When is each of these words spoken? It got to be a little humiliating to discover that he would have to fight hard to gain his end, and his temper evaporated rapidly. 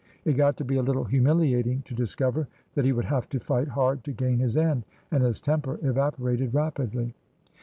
It 0.25 0.33
got 0.33 0.57
to 0.57 0.65
be 0.65 0.77
a 0.77 0.81
little 0.81 1.03
humiliating 1.03 1.83
to 1.83 1.93
discover 1.93 2.47
that 2.73 2.85
he 2.85 2.91
would 2.91 3.05
have 3.05 3.29
to 3.29 3.39
fight 3.39 3.67
hard 3.67 4.03
to 4.05 4.11
gain 4.11 4.39
his 4.39 4.57
end, 4.57 4.83
and 5.11 5.21
his 5.21 5.39
temper 5.39 5.79
evaporated 5.83 6.55
rapidly. 6.55 7.13